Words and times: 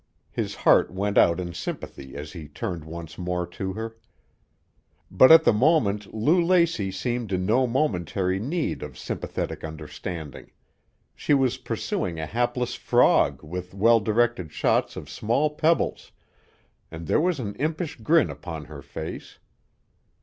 His 0.31 0.55
heart 0.55 0.89
went 0.91 1.15
out 1.15 1.39
in 1.39 1.53
sympathy 1.53 2.15
as 2.15 2.31
he 2.33 2.47
turned 2.47 2.85
once 2.85 3.19
more 3.19 3.45
to 3.45 3.73
her. 3.73 3.97
But 5.11 5.31
at 5.31 5.43
the 5.43 5.53
moment 5.53 6.11
Lou 6.11 6.43
Lacey 6.43 6.89
seemed 6.89 7.31
in 7.31 7.45
no 7.45 7.67
momentary 7.67 8.39
need 8.39 8.81
of 8.81 8.97
sympathetic 8.97 9.63
understanding. 9.63 10.49
She 11.13 11.35
was 11.35 11.57
pursuing 11.59 12.19
a 12.19 12.25
hapless 12.25 12.73
frog 12.73 13.43
with 13.43 13.75
well 13.75 13.99
directed 13.99 14.51
shots 14.51 14.95
of 14.95 15.07
small 15.07 15.51
pebbles, 15.51 16.11
and 16.89 17.05
there 17.05 17.21
was 17.21 17.39
an 17.39 17.53
impish 17.57 17.97
grin 17.99 18.31
upon 18.31 18.65
her 18.65 18.81
face. 18.81 19.37